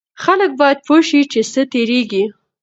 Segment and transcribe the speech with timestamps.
[0.23, 2.23] خلک باید پوه شي چې څه تیریږي.